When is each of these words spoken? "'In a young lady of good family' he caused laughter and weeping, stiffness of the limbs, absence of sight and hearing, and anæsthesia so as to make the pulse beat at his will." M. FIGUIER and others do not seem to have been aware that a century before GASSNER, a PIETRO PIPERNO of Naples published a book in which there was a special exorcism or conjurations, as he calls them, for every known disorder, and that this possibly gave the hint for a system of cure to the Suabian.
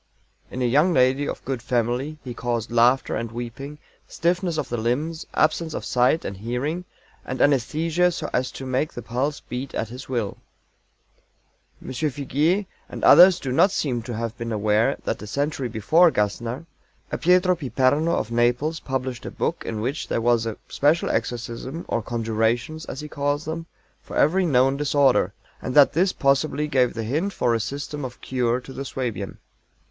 "'In 0.49 0.63
a 0.63 0.65
young 0.65 0.93
lady 0.95 1.27
of 1.29 1.45
good 1.45 1.61
family' 1.61 2.17
he 2.23 2.33
caused 2.33 2.71
laughter 2.71 3.15
and 3.15 3.31
weeping, 3.31 3.77
stiffness 4.07 4.57
of 4.57 4.67
the 4.67 4.77
limbs, 4.77 5.27
absence 5.35 5.75
of 5.75 5.85
sight 5.85 6.25
and 6.25 6.37
hearing, 6.37 6.85
and 7.23 7.39
anæsthesia 7.39 8.11
so 8.11 8.27
as 8.33 8.49
to 8.53 8.65
make 8.65 8.91
the 8.93 9.03
pulse 9.03 9.41
beat 9.41 9.75
at 9.75 9.89
his 9.89 10.09
will." 10.09 10.37
M. 11.85 11.91
FIGUIER 11.93 12.65
and 12.89 13.03
others 13.03 13.39
do 13.39 13.51
not 13.51 13.69
seem 13.69 14.01
to 14.01 14.15
have 14.15 14.35
been 14.39 14.51
aware 14.51 14.97
that 15.03 15.21
a 15.21 15.27
century 15.27 15.69
before 15.69 16.09
GASSNER, 16.09 16.65
a 17.11 17.17
PIETRO 17.19 17.55
PIPERNO 17.55 18.11
of 18.11 18.31
Naples 18.31 18.79
published 18.79 19.27
a 19.27 19.29
book 19.29 19.61
in 19.67 19.81
which 19.81 20.07
there 20.07 20.19
was 20.19 20.47
a 20.47 20.57
special 20.67 21.11
exorcism 21.11 21.85
or 21.87 22.01
conjurations, 22.01 22.85
as 22.85 23.01
he 23.01 23.07
calls 23.07 23.45
them, 23.45 23.67
for 24.01 24.15
every 24.17 24.47
known 24.47 24.77
disorder, 24.77 25.31
and 25.61 25.75
that 25.75 25.93
this 25.93 26.11
possibly 26.11 26.67
gave 26.67 26.95
the 26.95 27.03
hint 27.03 27.33
for 27.33 27.53
a 27.53 27.59
system 27.59 28.03
of 28.03 28.19
cure 28.19 28.59
to 28.59 28.73
the 28.73 28.83
Suabian. 28.83 29.37